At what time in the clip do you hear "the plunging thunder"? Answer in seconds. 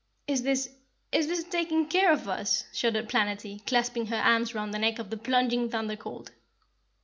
5.11-5.95